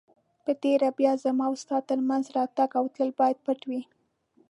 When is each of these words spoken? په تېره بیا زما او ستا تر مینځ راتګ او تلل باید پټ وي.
په 0.43 0.51
تېره 0.61 0.89
بیا 0.97 1.13
زما 1.23 1.45
او 1.49 1.55
ستا 1.63 1.77
تر 1.89 1.99
مینځ 2.07 2.25
راتګ 2.35 2.69
او 2.79 2.85
تلل 2.93 3.09
باید 3.19 3.37
پټ 3.45 3.59
وي. 3.69 3.81